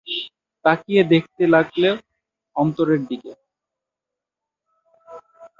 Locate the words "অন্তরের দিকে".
2.55-3.31